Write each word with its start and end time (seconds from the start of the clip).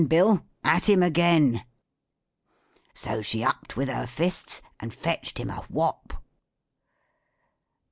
Bill, 0.07 0.43
at 0.63 0.89
him 0.89 1.03
again."" 1.03 1.63
So 2.95 3.21
she 3.21 3.43
upped 3.43 3.77
with 3.77 3.87
her 3.87 4.07
fists, 4.07 4.63
and 4.79 4.91
fetched 4.91 5.37
him 5.37 5.51
a 5.51 5.61
whop." 5.71 6.13